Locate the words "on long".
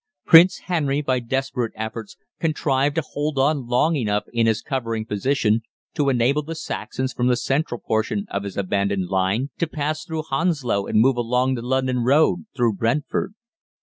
3.37-3.95